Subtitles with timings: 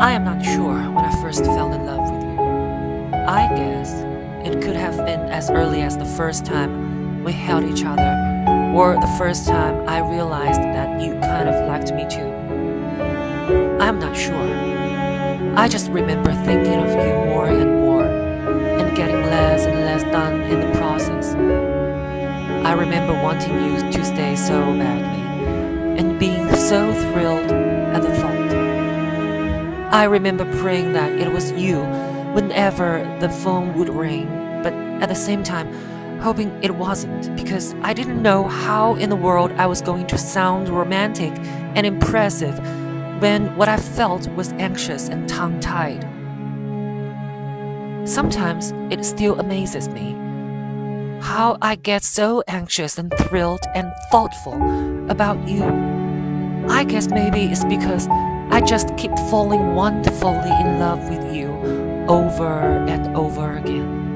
[0.00, 2.40] I am not sure when I first fell in love with you.
[3.26, 3.92] I guess
[4.46, 8.14] it could have been as early as the first time we held each other,
[8.76, 12.30] or the first time I realized that you kind of liked me too.
[13.80, 15.56] I am not sure.
[15.56, 20.42] I just remember thinking of you more and more, and getting less and less done
[20.42, 21.34] in the process.
[22.64, 28.37] I remember wanting you to stay so badly, and being so thrilled at the thought.
[29.90, 31.80] I remember praying that it was you
[32.34, 34.26] whenever the phone would ring,
[34.62, 35.72] but at the same time,
[36.20, 40.18] hoping it wasn't because I didn't know how in the world I was going to
[40.18, 41.32] sound romantic
[41.74, 42.58] and impressive
[43.22, 46.02] when what I felt was anxious and tongue tied.
[48.06, 50.12] Sometimes it still amazes me
[51.22, 54.54] how I get so anxious and thrilled and thoughtful
[55.10, 55.64] about you.
[56.68, 58.06] I guess maybe it's because
[58.50, 61.48] I just keep falling wonderfully in love with you
[62.08, 64.07] over and over again.